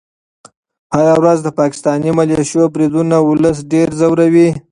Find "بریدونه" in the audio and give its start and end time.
2.73-3.15